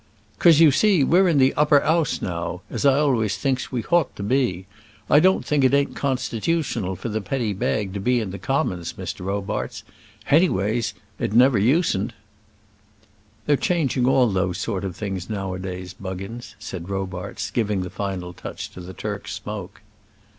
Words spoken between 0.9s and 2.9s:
sir, we're in the Upper 'Ouse, now; as